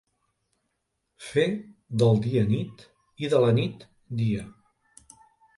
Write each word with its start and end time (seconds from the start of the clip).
Fer 1.25 1.43
del 2.03 2.17
dia 2.25 2.45
nit 2.55 2.83
i 3.27 3.33
de 3.35 3.45
la 3.47 3.53
nit 3.61 3.89
dia. 4.23 4.51